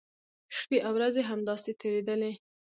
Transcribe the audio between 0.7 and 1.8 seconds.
او ورځې همداسې